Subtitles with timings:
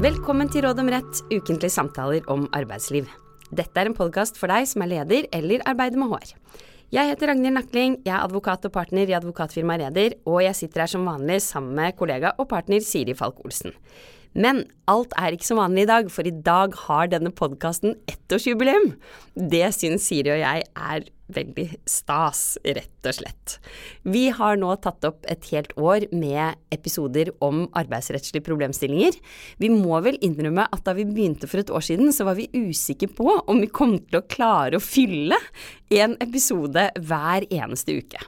[0.00, 3.04] Velkommen til Råd om rett, ukentlige samtaler om arbeidsliv.
[3.52, 6.30] Dette er en podkast for deg som er leder eller arbeider med HR.
[6.96, 10.86] Jeg heter Ragnhild Nakling, jeg er advokat og partner i advokatfirmaet Reder, og jeg sitter
[10.86, 13.76] her som vanlig sammen med kollega og partner Siri Falk Olsen.
[14.32, 18.94] Men alt er ikke som vanlig i dag, for i dag har denne podkasten ettårsjubileum.
[19.36, 23.56] Det syns Siri og jeg er veldig stas, rett og slett.
[24.02, 29.16] Vi har nå tatt opp et helt år med episoder om arbeidsrettslige problemstillinger.
[29.62, 32.50] Vi må vel innrømme at da vi begynte for et år siden, så var vi
[32.54, 35.38] usikre på om vi kom til å klare å fylle
[35.90, 38.20] en episode hver eneste uke.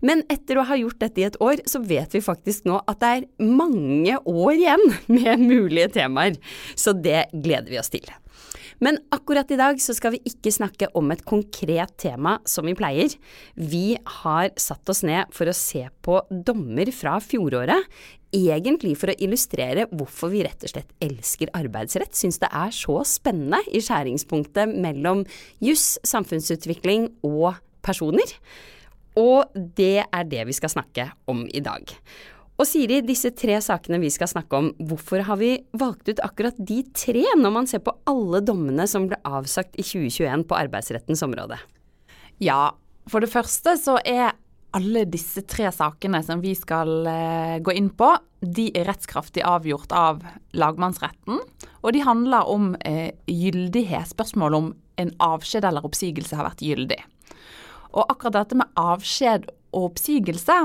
[0.00, 3.00] Men etter å ha gjort dette i et år, så vet vi faktisk nå at
[3.02, 6.38] det er mange år igjen med mulige temaer.
[6.74, 8.06] Så det gleder vi oss til.
[8.82, 12.76] Men akkurat i dag så skal vi ikke snakke om et konkret tema som vi
[12.76, 13.14] pleier.
[13.56, 17.88] Vi har satt oss ned for å se på dommer fra fjoråret.
[18.36, 22.98] Egentlig for å illustrere hvorfor vi rett og slett elsker arbeidsrett, syns det er så
[23.08, 25.24] spennende i skjæringspunktet mellom
[25.64, 27.54] juss, samfunnsutvikling og
[27.86, 28.36] personer.
[29.16, 31.92] Og det er det vi skal snakke om i dag.
[32.56, 36.56] Og Siri, disse tre sakene vi skal snakke om, hvorfor har vi valgt ut akkurat
[36.56, 41.24] de tre, når man ser på alle dommene som ble avsagt i 2021 på arbeidsrettens
[41.26, 41.58] område?
[42.40, 42.72] Ja,
[43.12, 44.32] for det første så er
[44.76, 49.92] alle disse tre sakene som vi skal eh, gå inn på, de er rettskraftig avgjort
[49.96, 50.24] av
[50.56, 51.40] lagmannsretten.
[51.84, 56.98] Og de handler om eh, gyldighet, spørsmål om en avskjed eller oppsigelse har vært gyldig.
[57.96, 60.56] Og akkurat dette med avskjed og oppsigelse,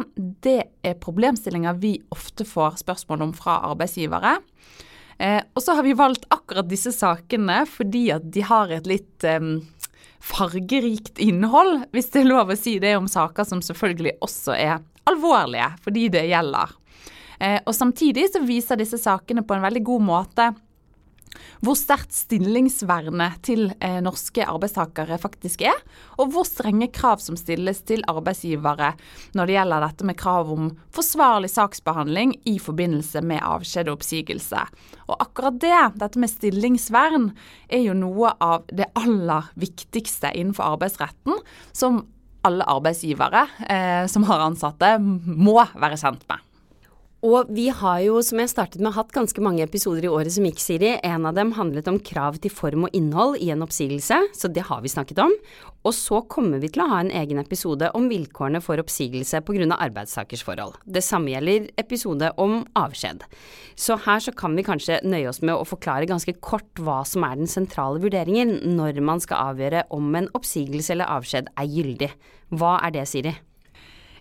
[0.44, 4.38] det er problemstillinger vi ofte får spørsmål om fra arbeidsgivere.
[5.22, 9.26] Eh, og så har vi valgt akkurat disse sakene fordi at de har et litt
[9.28, 9.40] eh,
[10.22, 14.80] fargerikt innhold, hvis det er lov å si det om saker som selvfølgelig også er
[15.10, 16.76] alvorlige for de det gjelder.
[17.42, 20.52] Eh, og samtidig så viser disse sakene på en veldig god måte
[21.62, 25.78] hvor sterkt stillingsvernet til eh, norske arbeidstakere faktisk er,
[26.22, 28.94] og hvor strenge krav som stilles til arbeidsgivere
[29.38, 34.64] når det gjelder dette med krav om forsvarlig saksbehandling i forbindelse med avskjed og oppsigelse.
[35.10, 37.32] Og akkurat det, dette med stillingsvern,
[37.72, 41.40] er jo noe av det aller viktigste innenfor arbeidsretten
[41.72, 42.04] som
[42.48, 46.51] alle arbeidsgivere eh, som har ansatte, må være kjent med.
[47.22, 50.46] Og vi har jo, som jeg startet med, hatt ganske mange episoder i året som
[50.48, 50.96] gikk, Siri.
[51.06, 54.64] En av dem handlet om krav til form og innhold i en oppsigelse, så det
[54.66, 55.36] har vi snakket om.
[55.86, 59.68] Og så kommer vi til å ha en egen episode om vilkårene for oppsigelse pga.
[59.78, 60.80] arbeidstakers forhold.
[60.84, 63.22] Det samme gjelder episode om avskjed.
[63.78, 67.24] Så her så kan vi kanskje nøye oss med å forklare ganske kort hva som
[67.24, 72.10] er den sentrale vurderingen når man skal avgjøre om en oppsigelse eller avskjed er gyldig.
[72.50, 73.36] Hva er det, Siri?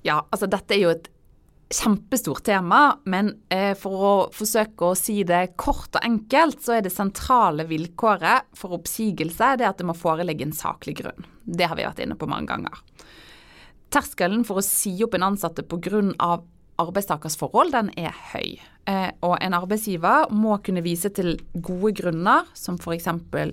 [0.05, 1.09] Ja, altså dette er jo et
[1.70, 6.84] kjempestort tema, men eh, for å forsøke å si det kort og enkelt, så er
[6.84, 11.28] det sentrale vilkåret for oppsigelse det at det må foreligge en saklig grunn.
[11.44, 12.82] Det har vi vært inne på mange ganger.
[13.91, 16.41] Terskelen for å si opp en ansatte pga.
[16.81, 18.58] arbeidstakers forhold, den er høy.
[18.88, 23.06] Eh, og en arbeidsgiver må kunne vise til gode grunner, som f.eks.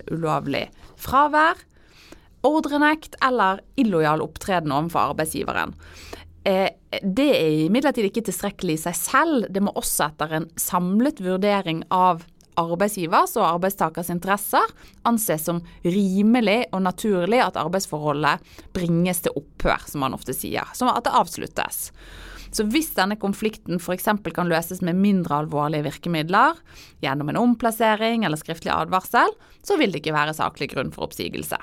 [0.09, 1.59] ulovlig fravær,
[2.47, 5.75] ordrenekt eller illojal opptreden overfor arbeidsgiveren.
[6.47, 6.69] Eh,
[7.03, 9.47] det er imidlertid ikke tilstrekkelig i seg selv.
[9.51, 12.23] Det må også etter en samlet vurdering av
[12.57, 14.71] arbeidsgivers og arbeidstakers interesser
[15.05, 18.41] anses som rimelig og naturlig at arbeidsforholdet
[18.73, 20.65] bringes til opphør, som man ofte sier.
[20.73, 21.91] Som at det avsluttes.
[22.55, 24.07] Så hvis denne konflikten f.eks.
[24.33, 26.55] kan løses med mindre alvorlige virkemidler,
[27.03, 29.35] gjennom en omplassering eller skriftlig advarsel,
[29.67, 31.59] så vil det ikke være saklig grunn for oppsigelse.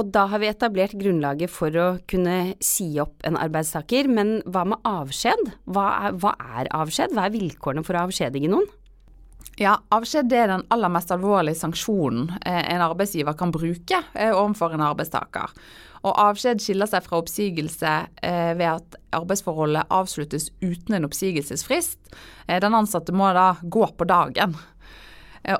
[0.00, 4.62] Og da har vi etablert grunnlaget for å kunne si opp en arbeidstaker, men hva
[4.72, 5.50] med avskjed?
[5.68, 7.12] Hva er, hva er avskjed?
[7.12, 8.68] Hva er vilkårene for å avskjedige noen?
[9.60, 14.72] Ja, Avskjed er den aller mest alvorlige sanksjonen eh, en arbeidsgiver kan bruke eh, overfor
[14.72, 15.52] en arbeidstaker.
[16.00, 17.94] Og Avskjed skiller seg fra oppsigelse
[18.24, 22.00] eh, ved at arbeidsforholdet avsluttes uten en oppsigelsesfrist.
[22.48, 24.56] Den ansatte må da gå på dagen.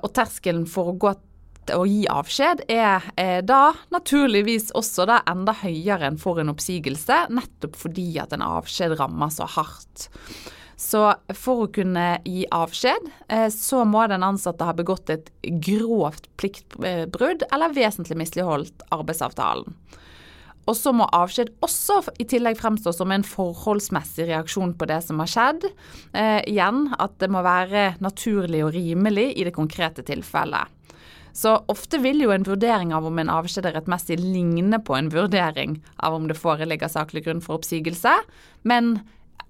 [0.00, 1.12] Og terskelen for å gå
[1.75, 7.26] å gi avskjed er, er da naturligvis også da enda høyere enn for en oppsigelse,
[7.32, 10.08] nettopp fordi at en avskjed rammer så hardt.
[10.81, 11.02] Så
[11.37, 17.44] for å kunne gi avskjed, eh, så må den ansatte ha begått et grovt pliktbrudd
[17.50, 19.76] eller vesentlig misligholdt arbeidsavtalen.
[20.69, 25.20] Og så må avskjed også i tillegg fremstå som en forholdsmessig reaksjon på det som
[25.22, 25.67] har skjedd.
[26.12, 30.80] Eh, igjen at det må være naturlig og rimelig i det konkrete tilfellet.
[31.32, 35.11] Så ofte vil jo en vurdering av om en avskjed er rettmessig ligne på en
[35.12, 38.17] vurdering av om det foreligger saklig grunn for oppsigelse,
[38.69, 38.99] men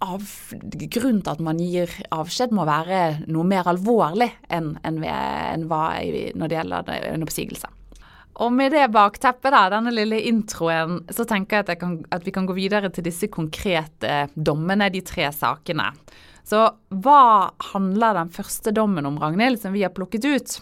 [0.00, 0.24] av,
[0.62, 5.82] grunnen til at man gir avskjed må være noe mer alvorlig enn, enn, enn hva
[6.00, 7.70] når det gjelder en oppsigelse.
[8.40, 12.24] Og med det bakteppet, da, denne lille introen, så tenker jeg at, jeg kan, at,
[12.24, 15.90] vi kan gå videre til disse konkrete dommene, de tre sakene.
[16.46, 16.62] Så
[17.04, 20.56] hva handler den første dommen om, Ragnhild, som vi har plukket ut?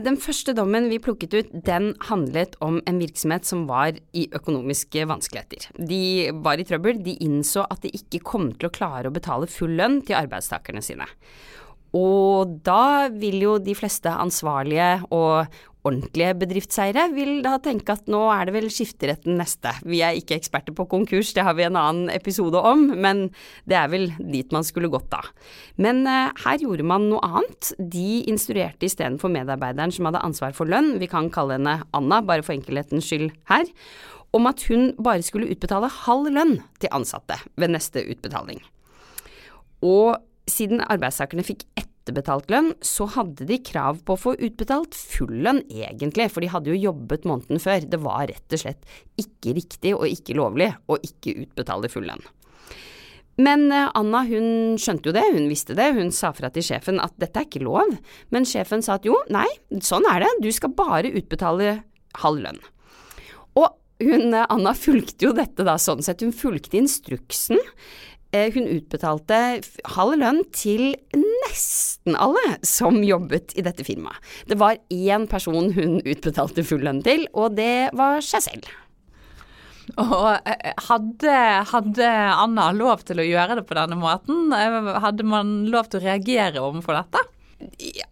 [0.00, 5.04] Den første dommen vi plukket ut, den handlet om en virksomhet som var i økonomiske
[5.10, 5.66] vanskeligheter.
[5.76, 9.50] De var i trøbbel, de innså at de ikke kom til å klare å betale
[9.50, 11.08] full lønn til arbeidstakerne sine.
[11.92, 18.20] Og da vil jo de fleste ansvarlige og ordentlige bedriftseiere vil da tenke at nå
[18.30, 19.72] er det vel skifteretten neste.
[19.82, 23.24] Vi er ikke eksperter på konkurs, det har vi en annen episode om, men
[23.68, 25.22] det er vel dit man skulle gått da.
[25.82, 27.72] Men eh, her gjorde man noe annet.
[27.78, 32.46] De instruerte istedenfor medarbeideren som hadde ansvar for lønn, vi kan kalle henne Anna, bare
[32.46, 33.66] for enkelhetens skyld her,
[34.32, 38.62] om at hun bare skulle utbetale halv lønn til ansatte ved neste utbetaling.
[39.82, 40.14] Og
[40.48, 45.32] siden arbeidstakerne fikk ett etterbetalt lønn, så hadde de krav på å få utbetalt full
[45.44, 47.86] lønn, egentlig, for de hadde jo jobbet måneden før.
[47.86, 48.86] Det var rett og slett
[49.20, 52.24] ikke riktig og ikke lovlig å ikke utbetale full lønn.
[53.40, 57.00] Men eh, Anna hun skjønte jo det, hun visste det, hun sa fra til sjefen
[57.00, 57.94] at dette er ikke lov,
[58.34, 59.48] men sjefen sa at jo, nei,
[59.80, 61.78] sånn er det, du skal bare utbetale
[62.20, 62.60] halv lønn.
[63.56, 63.70] Og
[64.02, 67.60] hun, eh, Anna fulgte jo dette da sånn sett, hun fulgte instruksen.
[68.32, 69.38] Eh, hun utbetalte
[69.92, 74.16] halv lønn til nesten alle som jobbet i dette firmaet.
[74.48, 78.70] Det var én person hun utbetalte full lønn til, og det var seg selv.
[80.00, 81.36] Og eh, hadde,
[81.74, 84.48] hadde, Anna lov til å gjøre det på denne måten?
[84.56, 87.26] Eh, hadde man lov til å reagere overfor dette?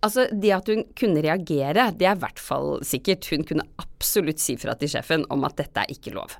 [0.04, 3.24] Altså, Det at hun kunne reagere, det er i hvert fall sikkert.
[3.32, 6.36] Hun kunne absolutt si fra til sjefen om at dette er ikke lov.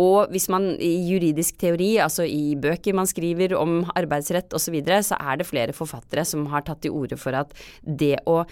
[0.00, 4.74] Og hvis man i juridisk teori, altså i bøker man skriver om arbeidsrett osv., så,
[4.74, 7.52] videre, så er det flere forfattere som har tatt til orde for at
[7.84, 8.42] det å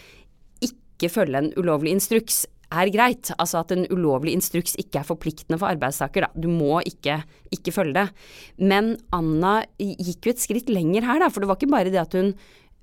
[0.67, 3.33] ikke følge en ulovlig instruks er greit.
[3.39, 6.31] Altså at en ulovlig instruks ikke er forpliktende for arbeidstaker, da.
[6.37, 7.23] Du må ikke,
[7.55, 8.07] ikke følge det.
[8.61, 11.31] Men Anna gikk jo et skritt lenger her, da.
[11.33, 12.35] For det var ikke bare det at hun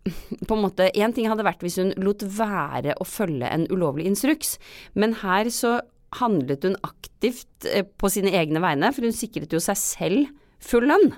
[0.48, 4.08] på en måte, Én ting hadde vært hvis hun lot være å følge en ulovlig
[4.10, 4.56] instruks,
[4.96, 5.78] men her så
[6.16, 10.32] handlet hun aktivt eh, på sine egne vegne, for hun sikret jo seg selv
[10.64, 11.12] full lønn.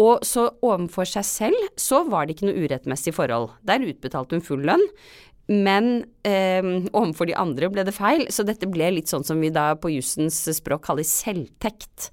[0.00, 3.50] Og så overfor seg selv så var det ikke noe urettmessig forhold.
[3.66, 4.86] Der utbetalte hun full lønn.
[5.50, 6.62] Men eh,
[6.94, 9.90] overfor de andre ble det feil, så dette ble litt sånn som vi da på
[9.90, 12.12] jussens språk kaller selvtekt.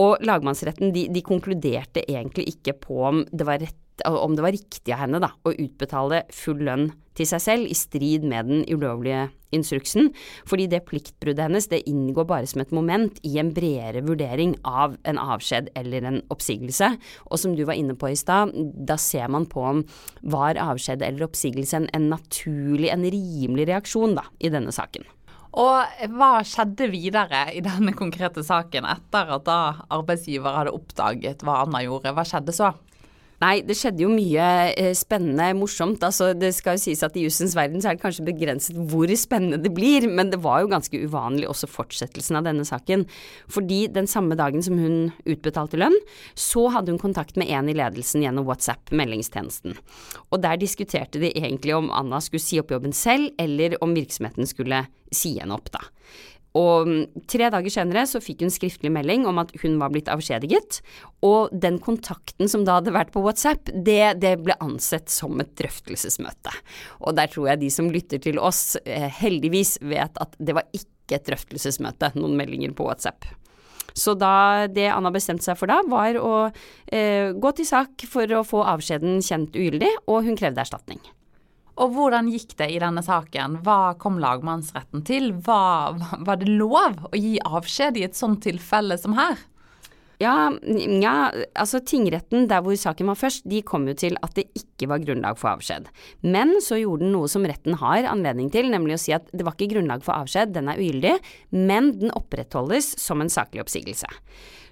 [0.00, 3.76] Og lagmannsretten de, de konkluderte egentlig ikke på om det var rett
[4.08, 7.76] om det var riktig av henne da, å utbetale full lønn til seg selv i
[7.76, 10.10] strid med den ulovlige instruksen,
[10.48, 14.96] fordi det pliktbruddet hennes det inngår bare som et moment i en bredere vurdering av
[15.08, 16.88] en avskjed eller en oppsigelse.
[17.28, 19.82] Og som du var inne på i stad, da ser man på om
[20.24, 25.04] var avskjed eller oppsigelse en, naturlig, en rimelig reaksjon da, i denne saken.
[25.52, 29.58] Og hva skjedde videre i denne konkrete saken etter at da
[29.92, 32.14] arbeidsgiver hadde oppdaget hva Anna gjorde?
[32.16, 32.72] Hva skjedde så?
[33.42, 34.44] Nei, det skjedde jo mye
[34.78, 36.02] eh, spennende, morsomt.
[36.06, 39.10] Altså, det skal jo sies at i jussens verden så er det kanskje begrenset hvor
[39.18, 43.02] spennende det blir, men det var jo ganske uvanlig også fortsettelsen av denne saken.
[43.50, 45.96] Fordi den samme dagen som hun utbetalte lønn,
[46.38, 49.74] så hadde hun kontakt med en i ledelsen gjennom WhatsApp, meldingstjenesten.
[50.30, 54.46] Og der diskuterte de egentlig om Anna skulle si opp jobben selv, eller om virksomheten
[54.46, 55.82] skulle si henne opp, da.
[56.58, 60.10] Og mm, tre dager senere så fikk hun skriftlig melding om at hun var blitt
[60.12, 60.80] avskjediget,
[61.24, 65.54] og den kontakten som da hadde vært på WhatsApp, det, det ble ansett som et
[65.60, 66.52] drøftelsesmøte.
[67.00, 70.68] Og der tror jeg de som lytter til oss, eh, heldigvis vet at det var
[70.76, 73.24] ikke et drøftelsesmøte, noen meldinger på WhatsApp.
[73.94, 78.28] Så da, det Anna bestemte seg for da, var å eh, gå til sak for
[78.36, 81.00] å få avskjeden kjent ugyldig, og hun krevde erstatning.
[81.80, 83.60] Og hvordan gikk det i denne saken?
[83.64, 85.30] Hva kom lagmannsretten til?
[85.46, 89.40] Hva, var det lov å gi avskjed i et sånt tilfelle som her?
[90.22, 90.52] Ja,
[91.02, 91.14] ja,
[91.58, 95.02] altså tingretten der hvor saken var først, de kom jo til at det ikke var
[95.02, 95.88] grunnlag for avskjed.
[96.22, 99.46] Men så gjorde den noe som retten har anledning til, nemlig å si at det
[99.46, 101.16] var ikke grunnlag for avskjed, den er ugyldig,
[101.56, 104.10] men den opprettholdes som en saklig oppsigelse.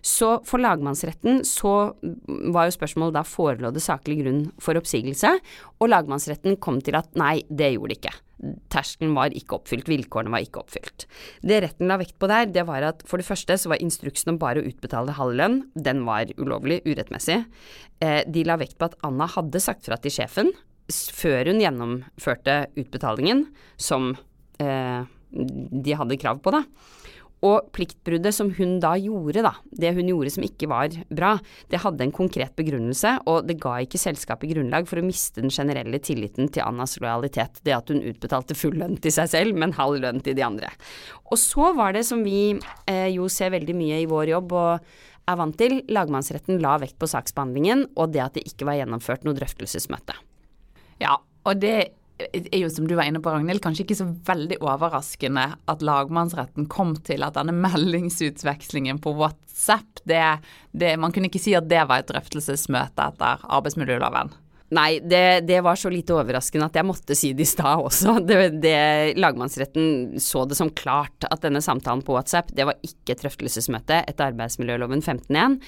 [0.00, 1.74] Så for lagmannsretten så
[2.52, 5.34] var jo spørsmålet da forelå det saklig grunn for oppsigelse,
[5.80, 8.16] og lagmannsretten kom til at nei, det gjorde det ikke.
[8.72, 11.04] Terskelen var ikke oppfylt, vilkårene var ikke oppfylt.
[11.44, 14.32] Det retten la vekt på der, det var at for det første så var instruksen
[14.32, 17.42] om bare å utbetale halv lønn, den var ulovlig, urettmessig.
[18.00, 20.54] Eh, de la vekt på at Anna hadde sagt fra til sjefen
[20.90, 23.44] før hun gjennomførte utbetalingen,
[23.78, 24.14] som
[24.58, 26.64] eh, de hadde krav på, da.
[27.46, 31.34] Og pliktbruddet som hun da gjorde, da, det hun gjorde som ikke var bra,
[31.72, 35.52] det hadde en konkret begrunnelse, og det ga ikke selskapet grunnlag for å miste den
[35.54, 39.76] generelle tilliten til Annas lojalitet, det at hun utbetalte full lønn til seg selv, men
[39.78, 40.68] halv lønn til de andre.
[41.32, 42.58] Og så var det som vi
[42.90, 46.98] eh, jo ser veldig mye i vår jobb, og er vant til, lagmannsretten la vekt
[47.00, 50.16] på saksbehandlingen og det at det ikke var gjennomført noe drøftelsesmøte.
[51.00, 51.16] Ja,
[51.46, 51.99] og det
[52.32, 56.68] er jo som du var inne på, Ragnhild, kanskje ikke så veldig overraskende at lagmannsretten
[56.72, 60.22] kom til at denne meldingsutvekslingen på WhatsApp, det,
[60.72, 64.32] det, man kunne ikke si at det var et drøftelsesmøte etter arbeidsmiljøloven.
[64.70, 68.18] Nei, det, det, var så lite overraskende at jeg måtte si det i stad også.
[68.30, 68.74] Det, det,
[69.18, 74.04] lagmannsretten så det som klart at denne samtalen på WhatsApp, det var ikke et drøftelsesmøte
[74.04, 75.58] etter arbeidsmiljøloven 15.1.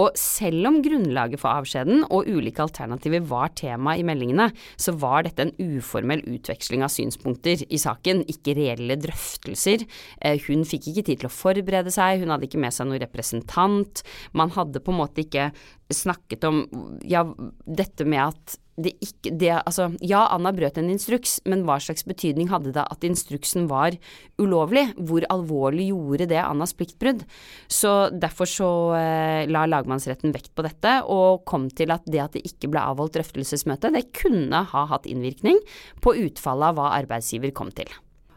[0.00, 5.24] Og selv om grunnlaget for avskjeden og ulike alternativer var tema i meldingene, så var
[5.24, 9.84] dette en uformell utveksling av synspunkter i saken, ikke reelle drøftelser.
[10.20, 13.04] Eh, hun fikk ikke tid til å forberede seg, hun hadde ikke med seg noen
[13.04, 14.04] representant.
[14.36, 15.50] Man hadde på en måte ikke
[15.92, 16.64] snakket om
[17.06, 17.22] ja,
[17.64, 18.45] dette med at
[18.76, 22.84] det ikke det, Altså, ja, Anna brøt en instruks, men hva slags betydning hadde det
[22.84, 23.96] at instruksen var
[24.40, 24.90] ulovlig?
[24.96, 27.24] Hvor alvorlig gjorde det Annas pliktbrudd?
[27.72, 32.36] Så derfor så eh, la lagmannsretten vekt på dette, og kom til at det at
[32.36, 35.62] det ikke ble avholdt drøftelsesmøte, det kunne ha hatt innvirkning
[36.04, 37.88] på utfallet av hva arbeidsgiver kom til.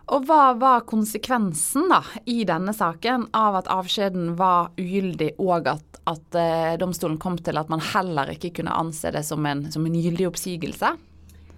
[0.09, 5.99] Og hva var konsekvensen da, i denne saken av at avskjeden var ugyldig, og at,
[6.09, 9.85] at uh, domstolen kom til at man heller ikke kunne anse det som en, som
[9.85, 10.95] en gyldig oppsigelse?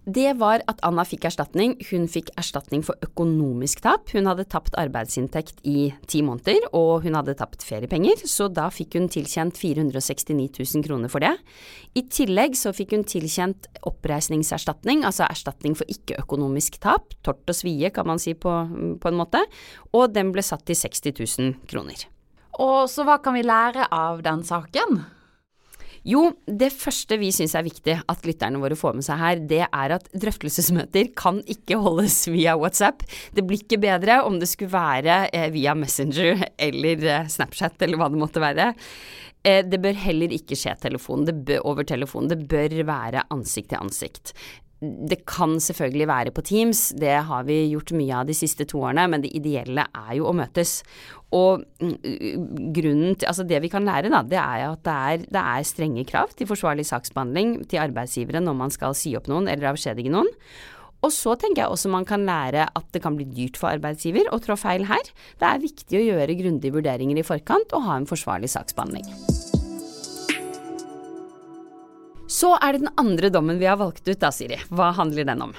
[0.09, 1.75] Det var at Anna fikk erstatning.
[1.91, 4.09] Hun fikk erstatning for økonomisk tap.
[4.15, 8.97] Hun hadde tapt arbeidsinntekt i ti måneder, og hun hadde tapt feriepenger, så da fikk
[8.97, 11.35] hun tilkjent 469 000 kroner for det.
[11.93, 17.93] I tillegg så fikk hun tilkjent oppreisningserstatning, altså erstatning for ikke-økonomisk tap, tort og svie
[17.93, 18.57] kan man si på,
[18.97, 19.45] på en måte,
[19.93, 22.07] og den ble satt til 60 000 kroner.
[22.61, 25.03] Og så hva kan vi lære av den saken?
[26.07, 29.61] Jo, det første vi syns er viktig at lytterne våre får med seg her, det
[29.67, 33.05] er at drøftelsesmøter kan ikke holdes via WhatsApp.
[33.37, 38.01] Det blir ikke bedre om det skulle være eh, via Messenger eller eh, Snapchat eller
[38.01, 38.71] hva det måtte være.
[39.45, 42.31] Eh, det bør heller ikke skje telefon, bør, over telefon.
[42.33, 44.33] Det bør være ansikt til ansikt
[44.81, 48.81] det kan selvfølgelig være på Teams, det har vi gjort mye av de siste to
[48.81, 50.79] årene, men det ideelle er jo å møtes.
[51.37, 51.93] Og mm,
[52.73, 55.69] grunnen til, altså det vi kan lære, da, det er at det er, det er
[55.69, 60.13] strenge krav til forsvarlig saksbehandling til arbeidsgivere når man skal si opp noen eller avskjedige
[60.13, 60.33] noen.
[61.01, 64.33] Og så tenker jeg også man kan lære at det kan bli dyrt for arbeidsgiver
[64.33, 65.13] å trå feil her.
[65.41, 69.09] Det er viktig å gjøre grundige vurderinger i forkant og ha en forsvarlig saksbehandling.
[72.31, 74.59] Så er det den andre dommen vi har valgt ut da, Siri.
[74.71, 75.53] Hva handler den om?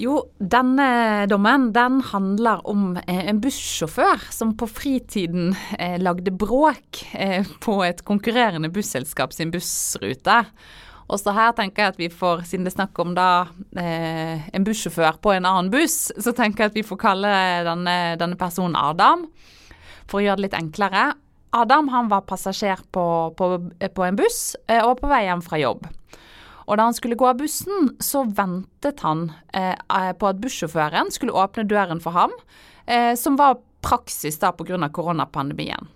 [0.00, 7.02] Jo, denne dommen den handler om eh, en bussjåfør som på fritiden eh, lagde bråk
[7.12, 10.38] eh, på et konkurrerende busselskap sin bussrute.
[11.10, 13.28] Og så her tenker jeg at vi får, siden det er snakk om da
[13.74, 17.32] en bussjåfør på en annen buss, så tenker jeg at vi får kalle
[17.66, 19.24] denne, denne personen Adam,
[20.06, 21.08] for å gjøre det litt enklere.
[21.50, 23.04] Adam han var passasjer på,
[23.36, 23.46] på,
[23.94, 25.88] på en buss eh, og på vei hjem fra jobb.
[26.70, 29.74] Og da han skulle gå av bussen, så ventet han eh,
[30.14, 32.34] på at bussjåføren skulle åpne døren for ham,
[32.86, 34.78] eh, som var praksis da pga.
[34.92, 35.88] koronapandemien.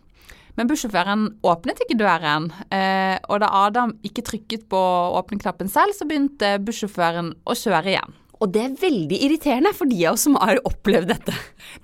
[0.55, 4.83] Men bussjåføren åpnet ikke døren, eh, og da Adam ikke trykket på
[5.19, 8.15] åpneknappen selv, så begynte bussjåføren å kjøre igjen.
[8.43, 11.35] Og det er veldig irriterende for de av oss som har opplevd dette.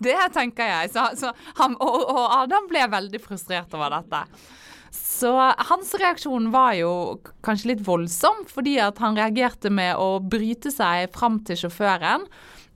[0.02, 0.90] Det tenker jeg.
[0.95, 4.25] Så, så han, og, og, Adam ble veldig frustrert over dette.
[4.90, 5.30] Så
[5.71, 6.92] hans reaksjon var jo
[7.47, 12.26] kanskje litt voldsom, fordi at han reagerte med å bryte seg fram til sjåføren.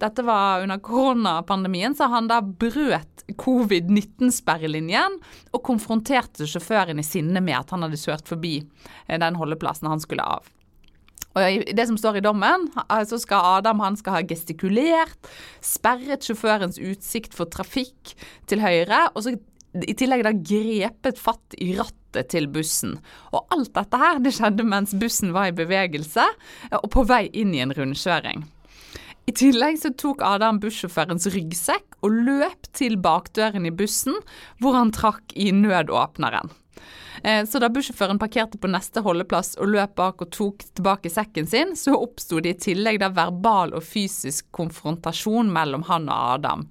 [0.03, 5.17] Dette var under koronapandemien, så han da brøt covid-19-sperrelinjen
[5.55, 10.03] og konfronterte sjåføren i sinne med at han hadde kjørt forbi eh, den holdeplassen han
[10.03, 10.51] skulle av.
[11.35, 12.69] Og i Det som står i dommen,
[13.09, 15.19] så skal Adam han skal ha gestikulert,
[15.61, 18.15] sperret sjåførens utsikt for trafikk
[18.47, 19.35] til høyre, og så
[19.75, 22.99] i tillegg da grepet fatt i rattet til bussen.
[23.35, 26.27] Og alt dette her det skjedde mens bussen var i bevegelse
[26.79, 28.45] og på vei inn i en rundkjøring.
[29.25, 34.15] I tillegg så tok Adam bussjåførens ryggsekk og løp til bakdøren i bussen,
[34.61, 36.53] hvor han trakk i nødåpneren.
[37.23, 41.47] Eh, så da bussjåføren parkerte på neste holdeplass og løp bak og tok tilbake sekken
[41.49, 46.67] sin, så oppsto det i tillegg da verbal og fysisk konfrontasjon mellom han og Adam.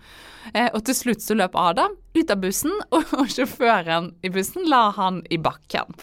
[0.53, 4.89] Eh, og til slutt så løp Adam ut av bussen, og sjåføren i bussen la
[4.98, 5.95] han i bakken.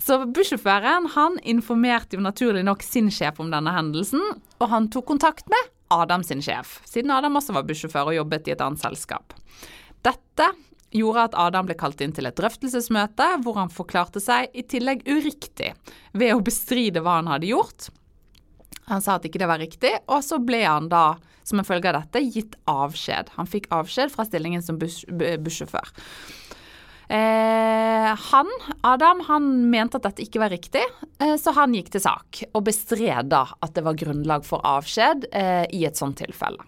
[0.00, 4.22] Så bussjåføren han informerte jo naturlig nok sin sjef om denne hendelsen,
[4.56, 8.48] og han tok kontakt med Adam sin sjef, siden Adam også var bussjåfør og jobbet
[8.48, 9.34] i et annet selskap.
[10.06, 10.46] Dette
[10.94, 15.04] gjorde at Adam ble kalt inn til et drøftelsesmøte hvor han forklarte seg i tillegg
[15.08, 15.72] uriktig
[16.12, 17.90] ved å bestride hva han hadde gjort.
[18.90, 21.14] Han sa at ikke det var riktig, og så ble han da,
[21.46, 23.30] som en følge av dette, gitt avskjed.
[23.36, 25.92] Han fikk avskjed fra stillingen som bussjåfør.
[27.10, 28.50] Eh, han,
[28.86, 30.82] Adam, han mente at dette ikke var riktig,
[31.18, 35.26] eh, så han gikk til sak og bestred da at det var grunnlag for avskjed
[35.34, 36.62] eh, i et sånt tilfelle.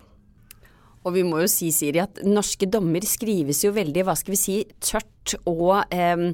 [1.02, 4.40] Og vi må jo si, Siri, at norske dommer skrives jo veldig, hva skal vi
[4.40, 6.30] si, tørt og eh,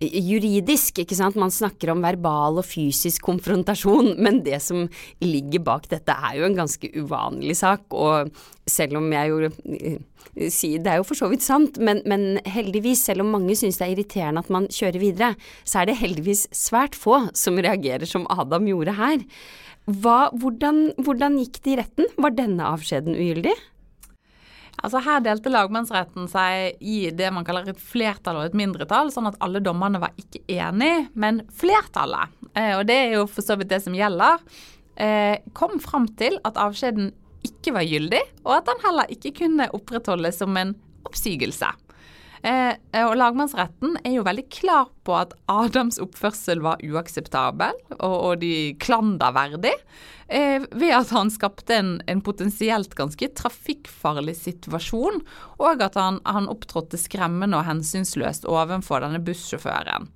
[0.00, 1.38] juridisk, ikke sant.
[1.38, 4.86] Man snakker om verbal og fysisk konfrontasjon, men det som
[5.22, 7.86] ligger bak dette er jo en ganske uvanlig sak.
[7.92, 8.32] Og
[8.68, 10.00] selv om jeg jo eh,
[10.48, 13.78] sier Det er jo for så vidt sant, men, men heldigvis, selv om mange synes
[13.78, 15.34] det er irriterende at man kjører videre,
[15.68, 19.20] så er det heldigvis svært få som reagerer som Adam gjorde her.
[19.90, 22.10] Hva, hvordan, hvordan gikk det i retten?
[22.22, 23.54] Var denne avskjeden ugyldig?
[24.82, 29.30] Altså Her delte lagmannsretten seg i det man kaller et flertall og et mindretall, sånn
[29.30, 33.56] at alle dommerne var ikke enig, men flertallet, eh, og det er jo for så
[33.58, 34.42] vidt det som gjelder,
[34.96, 37.12] eh, kom fram til at avskjeden
[37.46, 40.74] ikke var gyldig, og at den heller ikke kunne opprettholdes som en
[41.06, 41.70] oppsigelse.
[42.42, 42.74] Eh,
[43.06, 48.74] og Lagmannsretten er jo veldig klar på at Adams oppførsel var uakseptabel og, og de
[48.82, 49.74] klanderverdig,
[50.26, 55.22] eh, ved at han skapte en, en, potensielt ganske trafikkfarlig situasjon,
[55.62, 60.10] og at han, han opptrådte skremmende og hensynsløst overfor denne bussjåføren.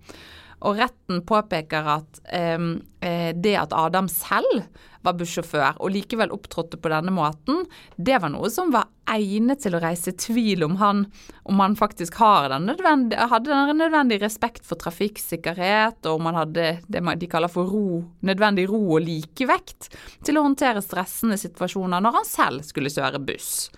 [0.65, 4.65] Og retten påpeker at eh, det at Adam selv
[5.07, 7.65] var bussjåfør og likevel opptrådte på denne måten,
[7.97, 11.05] det var noe som var egnet til å reise tvil om han,
[11.47, 12.73] om han faktisk den
[13.15, 18.03] hadde den nødvendige respekt for trafikksikkerhet, og om han hadde det de kaller for ro,
[18.27, 19.93] nødvendig ro og likevekt
[20.27, 23.69] til å håndtere stressende situasjoner når han selv skulle kjøre buss.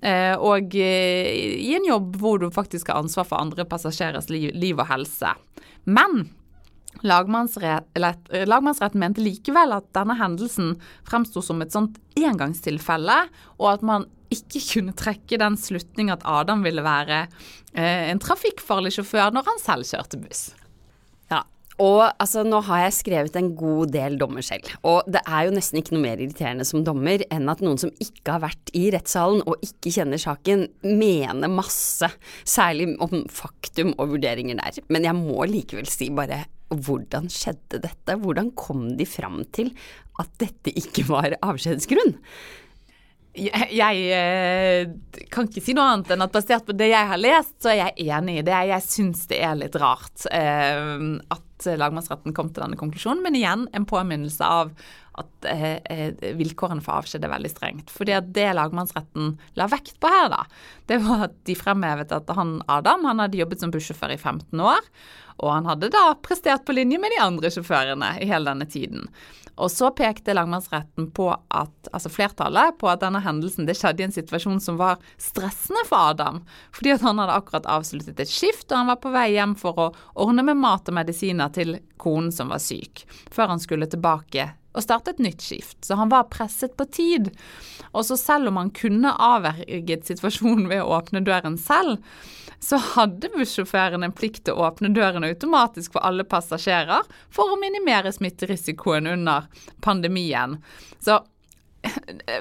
[0.00, 4.50] Eh, og eh, i en jobb hvor du faktisk har ansvar for andre passasjerers liv,
[4.54, 5.32] liv og helse.
[5.86, 6.28] Men
[7.04, 10.76] Lagmannsretten mente likevel at denne hendelsen
[11.08, 13.18] fremsto som et sånt engangstilfelle,
[13.60, 17.26] og at man ikke kunne trekke den slutning at Adam ville være
[17.74, 20.48] eh, en trafikkfarlig sjåfør når han selv kjørte buss.
[21.82, 25.54] Og altså, nå har jeg skrevet en god del dommer selv, og det er jo
[25.56, 28.86] nesten ikke noe mer irriterende som dommer enn at noen som ikke har vært i
[28.94, 32.08] rettssalen og ikke kjenner saken, mener masse,
[32.48, 34.80] særlig om faktum og vurderinger der.
[34.88, 38.16] Men jeg må likevel si bare hvordan skjedde dette?
[38.18, 39.74] Hvordan kom de fram til
[40.20, 42.16] at dette ikke var avskjedsgrunn?
[43.36, 47.20] Jeg, jeg, eh, kan ikke si noe annet enn at basert på det jeg har
[47.20, 48.60] lest, så er jeg enig i det.
[48.70, 50.94] Jeg syns det er litt rart eh,
[51.34, 53.22] at lagmannsretten kom til denne konklusjonen.
[53.24, 54.72] Men igjen en påminnelse av
[55.16, 57.92] at eh vilkårene for avskjed er veldig strengt.
[57.92, 60.42] Fordi at det lagmannsretten la vekt på her, da,
[60.90, 64.60] det var at de fremhevet at han Adam han hadde jobbet som bussjåfør i 15
[64.60, 64.84] år.
[65.44, 69.08] Og han hadde da prestert på linje med de andre sjåførene i hele denne tiden.
[69.56, 74.06] Og så pekte lagmannsretten på at, altså flertallet på at denne hendelsen det skjedde i
[74.08, 76.42] en situasjon som var stressende for Adam.
[76.76, 79.80] Fordi at han hadde akkurat avsluttet et skift, og han var på vei hjem for
[79.80, 79.88] å
[80.26, 84.84] ordne med mat og medisiner til konen som var syk, før han skulle tilbake og
[84.84, 85.78] starte et nytt skift.
[85.84, 87.30] Så han var presset på tid.
[87.92, 92.02] Og så selv om han kunne avverget situasjonen ved å åpne døren selv,
[92.60, 97.60] så hadde bussjåføren en plikt til å åpne døren automatisk for alle passasjerer for å
[97.60, 99.48] minimere smitterisikoen under
[99.84, 100.56] pandemien.
[101.00, 101.20] Så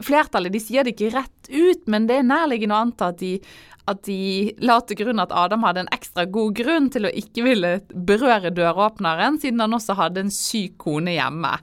[0.05, 3.35] flertallet de sier det ikke rett ut, men det er nærliggende å anta at de,
[3.89, 7.45] at de la til grunn at Adam hadde en ekstra god grunn til å ikke
[7.45, 11.53] ville berøre døråpneren, siden han også hadde en syk kone hjemme.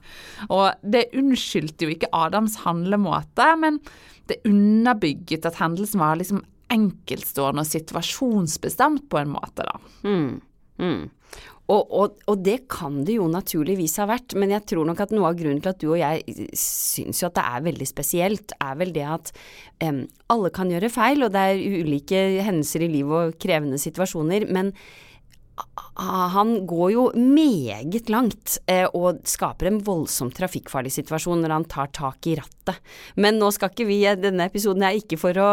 [0.47, 3.81] Og det unnskyldte jo ikke Adams handlemåte, men
[4.31, 9.75] det underbygget at hendelsen var liksom enkeltstående og situasjonsbestemt på en måte, da.
[10.07, 10.39] Mm.
[10.79, 11.03] Mm.
[11.71, 15.13] Og, og, og, det kan det jo naturligvis ha vært, men jeg tror nok at
[15.15, 18.55] noe av grunnen til at du og jeg syns jo at det er veldig spesielt,
[18.59, 19.31] er vel det at
[19.85, 20.01] um,
[20.33, 24.73] alle kan gjøre feil, og det er ulike hendelser i livet og krevende situasjoner, men
[25.95, 31.91] han går jo meget langt eh, og skaper en voldsom trafikkfarlig situasjon når han tar
[31.93, 32.79] tak i rattet.
[33.19, 35.49] Men nå skal ikke vi, denne episoden er ikke for å,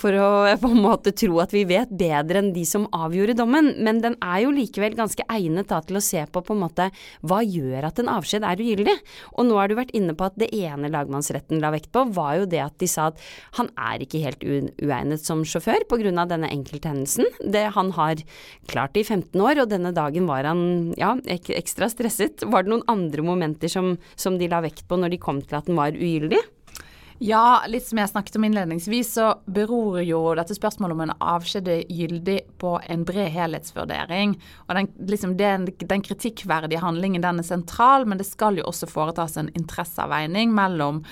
[0.00, 3.70] for å på en måte tro at vi vet bedre enn de som avgjorde dommen,
[3.78, 6.88] men den er jo likevel ganske egnet da, til å se på på en måte
[7.22, 8.96] hva gjør at en avskjed er ugyldig.
[9.36, 12.40] Og nå har du vært inne på at det ene lagmannsretten la vekt på, var
[12.40, 13.22] jo det at de sa at
[13.60, 16.26] han er ikke helt uegnet som sjåfør pga.
[16.26, 17.28] denne enkelthendelsen.
[17.44, 18.24] Det han har
[18.70, 20.62] klart i 15 år, og denne dagen var han
[21.00, 22.46] ja, ek ekstra stresset.
[22.46, 25.58] Var det noen andre momenter som, som, de la vekt på når de kom til
[25.60, 26.40] at den var ugyldig?
[27.20, 31.68] Ja, litt som jeg snakket om innledningsvis, så beror jo dette spørsmålet om en avskjed
[31.68, 34.32] er gyldig på en bred helhetsvurdering.
[34.64, 38.88] Og den, liksom, den, den, kritikkverdige handlingen den er sentral, men det skal jo også
[38.88, 41.02] foretas en interesseavveining mellom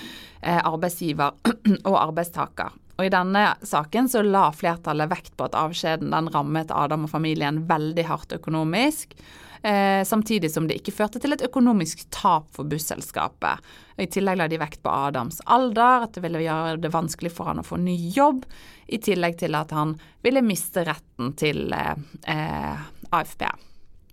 [0.41, 1.37] eh, arbeidsgiver
[1.91, 2.73] og arbeidstaker.
[2.99, 7.13] Og I denne saken så la flertallet vekt på at avskjeden den rammet Adam og
[7.13, 9.15] familien veldig hardt økonomisk.
[9.63, 13.63] Eh, samtidig som det ikke førte til et økonomisk tap for busselskapet.
[13.99, 17.51] I tillegg la de vekt på Adams alder, at det ville gjøre det vanskelig for
[17.51, 18.45] han å få ny jobb,
[18.91, 19.95] i tillegg til at han
[20.27, 21.95] ville miste retten til eh,
[22.27, 23.47] eh AFP.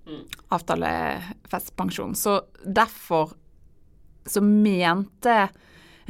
[0.05, 0.21] Mm.
[0.55, 2.13] Avtalefestpensjon.
[2.15, 3.33] Så derfor
[4.25, 5.49] så mente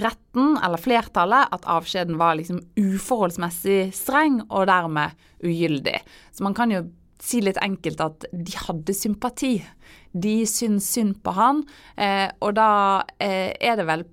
[0.01, 6.01] retten, eller flertallet, at avskjeden var liksom uforholdsmessig streng og dermed ugyldig.
[6.31, 6.83] Så man kan jo
[7.21, 9.55] si litt enkelt at de hadde sympati.
[10.11, 11.63] De syns synd på han,
[11.95, 12.69] eh, og da
[13.19, 14.05] eh, er det vel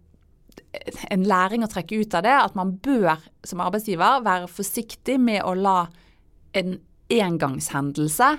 [1.12, 5.42] en læring å trekke ut av det at man bør som arbeidsgiver være forsiktig med
[5.44, 5.76] å la
[6.56, 6.78] en
[7.12, 8.30] engangshendelse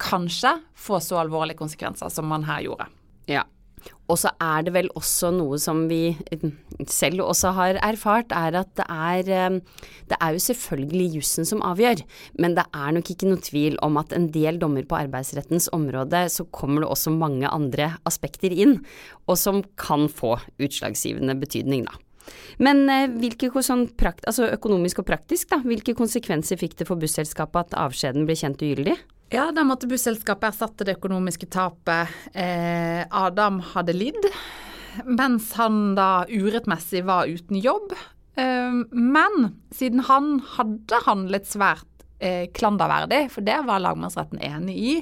[0.00, 2.88] kanskje få så alvorlige konsekvenser som man her gjorde.
[3.30, 3.44] Ja,
[4.04, 6.12] og så er det vel også noe som vi
[6.90, 9.58] selv også har erfart, er at det er, eh,
[10.10, 12.04] det er jo selvfølgelig jussen som avgjør,
[12.38, 16.26] men det er nok ikke noe tvil om at en del dommer på arbeidsrettens område,
[16.28, 18.82] så kommer det også mange andre aspekter inn,
[19.24, 21.96] og som kan få utslagsgivende betydning, da.
[22.62, 27.00] Men eh, hvilke sånn prakt, altså økonomisk og praktisk, da, hvilke konsekvenser fikk det for
[27.00, 28.96] busselskapet at avskjeden ble kjent ugyldig?
[29.34, 34.28] Ja, da måtte busselskapet erstatte det økonomiske tapet eh, Adam hadde lidd,
[35.08, 37.96] mens han da urettmessig var uten jobb.
[38.38, 44.94] Eh, men siden han hadde handlet svært eh, klanderverdig, for det var lagmannsretten enig i,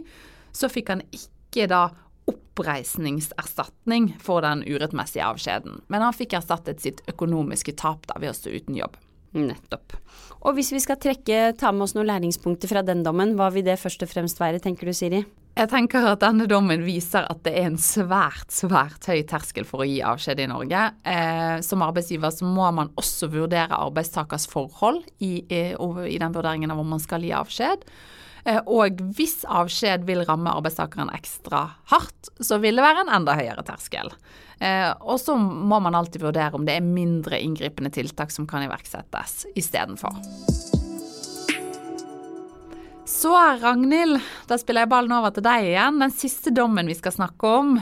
[0.57, 1.85] så fikk han ikke da
[2.33, 5.83] oppreisningserstatning for den urettmessige avskjeden.
[5.93, 8.97] Men han fikk erstattet sitt økonomiske tap da ved å stå uten jobb.
[9.33, 9.97] Nettopp.
[10.43, 13.65] Og hvis vi skal trekke, ta med oss noen læringspunkter fra den dommen, hva vil
[13.67, 15.23] det først og fremst være, tenker du Siri?
[15.53, 19.85] Jeg tenker at denne dommen viser at det er en svært, svært høy terskel for
[19.85, 20.87] å gi avskjed i Norge.
[21.05, 26.73] Eh, som arbeidsgiver så må man også vurdere arbeidstakers forhold i, i, i den vurderingen
[26.73, 27.85] av om man skal gi avskjed.
[28.49, 33.37] Eh, og hvis avskjed vil ramme arbeidstakeren ekstra hardt, så vil det være en enda
[33.39, 34.09] høyere terskel.
[34.63, 38.63] Eh, og så må man alltid vurdere om det er mindre inngripende tiltak som kan
[38.63, 40.21] iverksettes istedenfor.
[43.13, 45.99] Så Ragnhild, da spiller jeg ballen over til deg igjen.
[46.03, 47.75] Den siste dommen vi skal snakke om,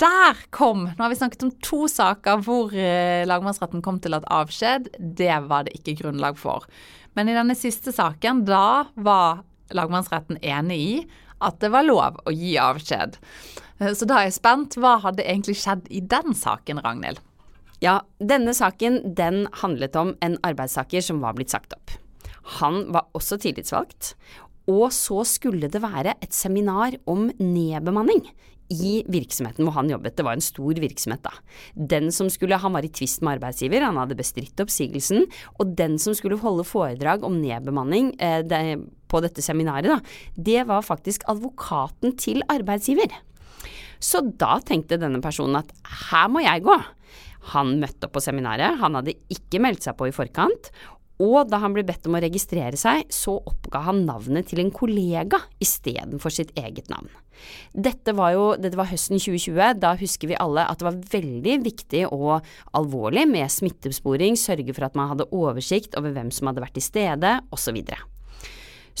[0.00, 4.28] der kom Nå har vi snakket om to saker hvor eh, lagmannsretten kom til at
[4.32, 6.68] avskjed, det var det ikke grunnlag for.
[7.16, 9.42] Men i denne siste saken, da var
[9.76, 10.94] lagmannsretten enig i
[11.40, 13.16] at det var lov å gi avskjed.
[13.80, 14.78] Eh, så da er jeg spent.
[14.80, 17.22] Hva hadde egentlig skjedd i den saken, Ragnhild?
[17.80, 21.96] Ja, denne saken den handlet om en arbeidstaker som var blitt sagt opp.
[22.60, 24.14] Han var også tillitsvalgt,
[24.68, 28.24] og så skulle det være et seminar om nedbemanning
[28.70, 30.14] i virksomheten hvor han jobbet.
[30.18, 31.32] Det var en stor virksomhet, da.
[31.74, 35.26] Den som skulle, Han var i tvist med arbeidsgiver, han hadde bestridt oppsigelsen.
[35.58, 39.98] Og den som skulle holde foredrag om nedbemanning eh, det, på dette seminaret, da,
[40.36, 43.10] det var faktisk advokaten til arbeidsgiver.
[44.00, 45.74] Så da tenkte denne personen at
[46.10, 46.76] her må jeg gå.
[47.54, 50.72] Han møtte opp på seminaret, han hadde ikke meldt seg på i forkant,
[51.20, 54.72] og da han ble bedt om å registrere seg, så oppga han navnet til en
[54.72, 57.10] kollega istedenfor sitt eget navn.
[57.72, 61.58] Dette var jo dette var høsten 2020, da husker vi alle at det var veldig
[61.64, 62.40] viktig og
[62.76, 66.88] alvorlig med smittesporing, sørge for at man hadde oversikt over hvem som hadde vært til
[66.88, 67.82] stede, osv.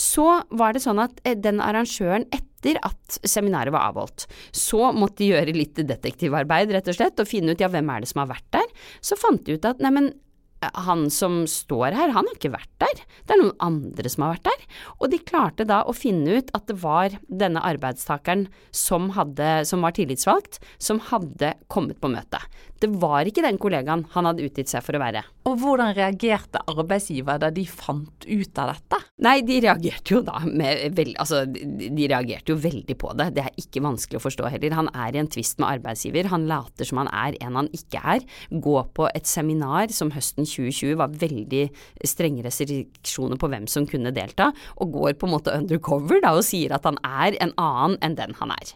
[0.00, 5.22] Så var det sånn at eh, den arrangøren etter at seminaret var avholdt, så måtte
[5.22, 8.24] de gjøre litt detektivarbeid, rett og slett, og finne ut ja, hvem er det som
[8.24, 8.66] har vært der.
[9.04, 10.12] Så fant de ut at neimen,
[10.60, 14.34] han som står her, han har ikke vært der, det er noen andre som har
[14.34, 14.66] vært der.
[14.98, 19.84] Og de klarte da å finne ut at det var denne arbeidstakeren som, hadde, som
[19.84, 22.44] var tillitsvalgt, som hadde kommet på møtet.
[22.80, 25.22] Det var ikke den kollegaen han hadde utgitt seg for å være.
[25.50, 29.00] Og hvordan reagerte arbeidsgiver da de fant ut av dette?
[29.24, 33.26] Nei, de reagerte jo da med vel, Altså, de reagerte jo veldig på det.
[33.36, 34.76] Det er ikke vanskelig å forstå heller.
[34.78, 36.30] Han er i en tvist med arbeidsgiver.
[36.32, 38.24] Han later som han er en han ikke er.
[38.64, 41.66] Gå på et seminar som høsten 2020 var veldig
[42.08, 46.46] strenge restriksjoner på hvem som kunne delta, og går på en måte undercover da og
[46.46, 48.72] sier at han er en annen enn den han er.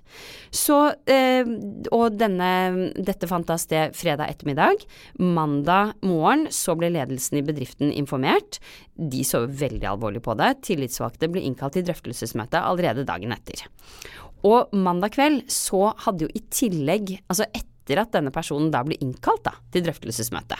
[0.54, 0.78] Så,
[1.10, 1.48] eh,
[1.94, 4.84] og denne, dette fant da sted fredag ettermiddag.
[5.18, 8.60] Mandag morgen så ble ledelsen i bedriften informert.
[8.94, 10.50] De så veldig alvorlig på det.
[10.66, 13.64] Tillitsvalgte ble innkalt til drøftelsesmøte allerede dagen etter.
[14.44, 18.98] Og mandag kveld så hadde jo i tillegg, altså etter at denne personen da ble
[19.00, 20.58] innkalt da, til drøftelsesmøte,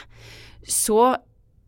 [0.65, 1.15] så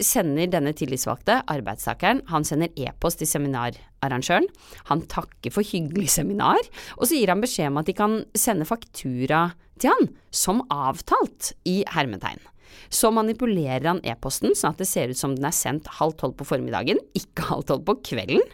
[0.02, 4.48] sender denne tillitsvalgte, arbeidstakeren, han sender e-post til seminararrangøren.
[4.90, 6.60] Han takker for hyggelig seminar,
[6.96, 9.48] og så gir han beskjed om at de kan sende faktura
[9.82, 12.42] til han, som avtalt, i hermetegn.
[12.92, 16.36] Så manipulerer han e-posten sånn at det ser ut som den er sendt halv tolv
[16.38, 18.44] på formiddagen, ikke halv tolv på kvelden.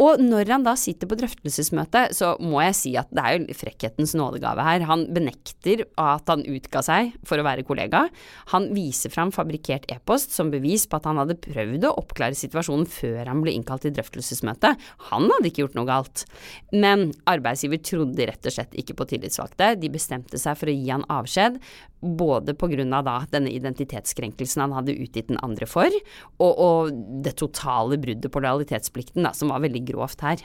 [0.00, 3.56] Og når han da sitter på drøftelsesmøte, så må jeg si at det er jo
[3.58, 4.84] frekkhetens nådegave her.
[4.88, 8.06] Han benekter at han utga seg for å være kollega.
[8.54, 12.88] Han viser fram fabrikkert e-post som bevis på at han hadde prøvd å oppklare situasjonen
[12.88, 14.72] før han ble innkalt til drøftelsesmøte.
[15.10, 16.24] Han hadde ikke gjort noe galt.
[16.72, 19.74] Men arbeidsgiver trodde rett og slett ikke på tillitsvalgte.
[19.82, 21.60] De bestemte seg for å gi han avskjed,
[22.00, 25.90] både av denne identitetskrenkelsen han hadde utgitt den andre for,
[26.38, 30.44] og, og det totale bruddet på lojalitetsplikten, da, som var veldig grovt her.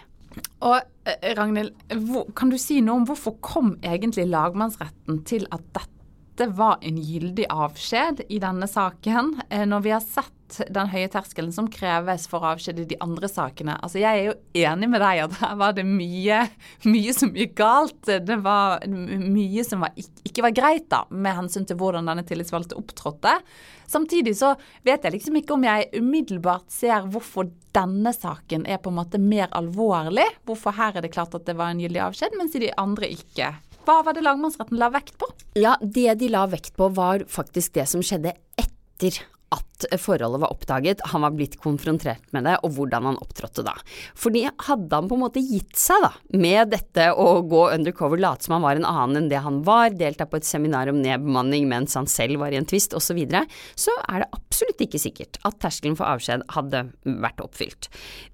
[0.66, 1.76] Og eh, Ragnhild,
[2.36, 7.48] kan du si noe om hvorfor kom egentlig lagmannsretten til at dette var en gyldig
[7.54, 10.34] avskjed i denne saken, eh, når vi har sett
[10.70, 13.78] den høye terskelen som kreves for å avskjede de andre sakene.
[13.82, 16.44] Altså, Jeg er jo enig med deg at her var det mye,
[16.86, 17.98] mye som gikk galt.
[18.06, 22.78] Det var mye som var, ikke var greit da, med hensyn til hvordan denne tillitsvalgte
[22.78, 23.36] opptrådte.
[23.90, 24.54] Samtidig så
[24.86, 29.20] vet jeg liksom ikke om jeg umiddelbart ser hvorfor denne saken er på en måte
[29.22, 30.26] mer alvorlig.
[30.48, 33.10] Hvorfor her er det klart at det var en gyldig avskjed, mens i de andre
[33.14, 33.52] ikke.
[33.86, 35.28] Hva var det lagmannsretten la vekt på?
[35.62, 39.20] Ja, Det de la vekt på var faktisk det som skjedde etter
[39.54, 43.74] at forholdet var oppdaget, han var blitt konfrontert med det, og hvordan han opptrådte da.
[44.18, 48.48] Fordi hadde han på en måte gitt seg da, med dette å gå undercover, late
[48.48, 51.68] som han var en annen enn det han var, delta på et seminar om nedbemanning
[51.70, 53.44] mens han selv var i en tvist osv., så, videre,
[53.78, 57.88] så er det absolutt ikke sikkert at terskelen for avskjed hadde vært oppfylt.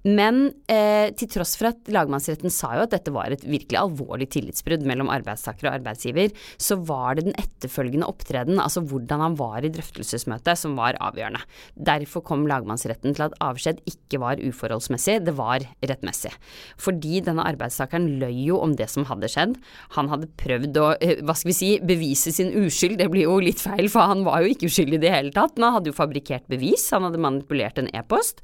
[0.08, 4.30] Men eh, til tross for at lagmannsretten sa jo at dette var et virkelig alvorlig
[4.32, 9.60] tillitsbrudd mellom arbeidstaker og arbeidsgiver, så var det den etterfølgende opptreden, altså hvordan han var
[9.60, 11.42] i drøftelsesmøtet, som var avgjørende.
[11.76, 16.32] Derfor kom lagmannsretten til at avskjed ikke var uforholdsmessig, det var rettmessig.
[16.80, 19.56] Fordi denne arbeidstakeren løy jo om det som hadde skjedd.
[19.96, 23.38] Han hadde prøvd å, eh, hva skal vi si, bevise sin uskyld, det blir jo
[23.40, 25.92] litt feil, for han var jo ikke uskyldig i det hele tatt, men han hadde
[25.92, 28.42] jo fabrikkert bevis, han hadde manipulert en e-post.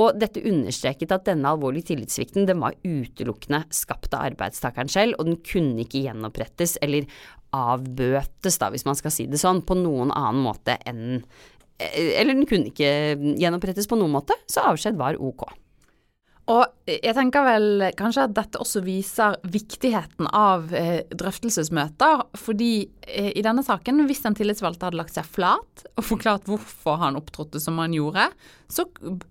[0.00, 5.28] Og dette understreket at denne alvorlige tillitssvikten, den var utelukkende skapt av arbeidstakeren selv, og
[5.28, 7.08] den kunne ikke gjenopprettes eller
[7.52, 11.20] avbøtes, da, hvis man skal si det sånn, på noen annen måte enn
[11.90, 12.92] eller den kunne ikke
[13.40, 15.48] gjenopprettes på noen måte, så avskjed var ok.
[16.50, 22.24] Og jeg tenker vel kanskje at dette også viser viktigheten av eh, drøftelsesmøter.
[22.34, 22.72] Fordi
[23.06, 27.20] eh, i denne saken, hvis en tillitsvalgte hadde lagt seg flat og forklart hvorfor han
[27.20, 28.26] opptrådte som han gjorde,
[28.66, 28.88] så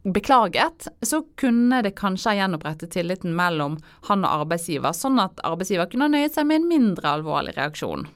[0.08, 3.76] beklaget, så kunne det kanskje ha gjenopprettet tilliten mellom
[4.08, 8.08] han og arbeidsgiver, sånn at arbeidsgiver kunne ha nøyet seg med en mindre alvorlig reaksjon.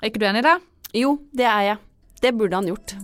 [0.00, 0.58] Er ikke du enig i det?
[1.04, 1.82] Jo, det er jeg.
[2.24, 2.96] Det burde han gjort.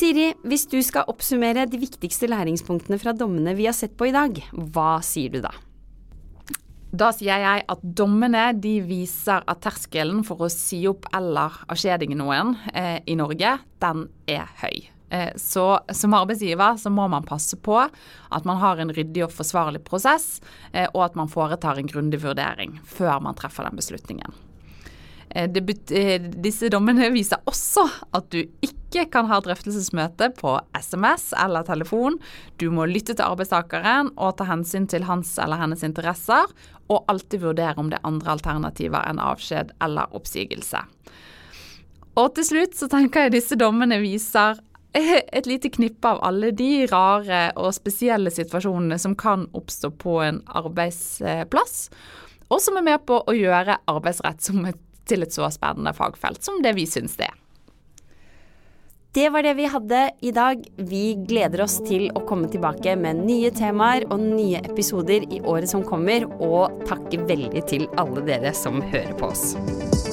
[0.00, 4.14] Siri, hvis du skal oppsummere de viktigste læringspunktene fra dommene vi har sett på i
[4.14, 4.38] dag,
[4.72, 5.50] hva sier du da?
[6.90, 12.56] Da sier jeg at dommene viser at terskelen for å si opp eller avskjedige noen
[12.72, 13.52] eh, i Norge,
[13.84, 14.88] den er høy.
[15.12, 19.36] Eh, så som arbeidsgiver så må man passe på at man har en ryddig og
[19.36, 20.38] forsvarlig prosess,
[20.72, 24.32] eh, og at man foretar en grundig vurdering før man treffer den beslutningen.
[25.30, 25.46] Eh,
[26.40, 27.84] disse dommene viser også
[28.16, 28.79] at du ikke
[29.12, 32.18] kan ha drøftelsesmøte på SMS eller telefon.
[32.58, 36.50] Du må lytte til arbeidstakeren og ta hensyn til hans eller hennes interesser,
[36.90, 40.82] og alltid vurdere om det er andre alternativer enn avskjed eller oppsigelse.
[42.18, 44.58] Og til slutt så tenker jeg disse dommene viser
[45.38, 50.42] et lite knippe av alle de rare og spesielle situasjonene som kan oppstå på en
[50.50, 51.88] arbeidsplass,
[52.50, 56.60] og som er med på å gjøre arbeidsrett et til et så spennende fagfelt som
[56.64, 57.38] det vi syns det er.
[59.12, 60.60] Det var det vi hadde i dag.
[60.76, 65.72] Vi gleder oss til å komme tilbake med nye temaer og nye episoder i året
[65.72, 70.09] som kommer, og takker veldig til alle dere som hører på oss.